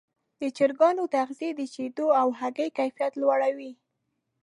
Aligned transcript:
د 0.41 0.43
چرګانو 0.57 1.03
تغذیه 1.15 1.51
د 1.59 1.61
شیدو 1.73 2.07
او 2.19 2.27
هګیو 2.39 2.75
کیفیت 2.77 3.13
لوړوي. 3.21 3.71